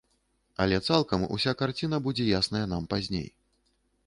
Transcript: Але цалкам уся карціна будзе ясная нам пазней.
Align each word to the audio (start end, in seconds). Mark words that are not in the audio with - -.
Але 0.65 0.79
цалкам 0.87 1.25
уся 1.37 1.53
карціна 1.61 2.01
будзе 2.09 2.25
ясная 2.39 2.63
нам 2.73 2.83
пазней. 2.97 3.27